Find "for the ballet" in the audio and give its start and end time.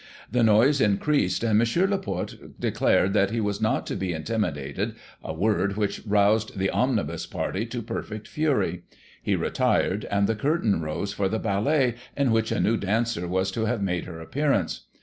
11.13-11.97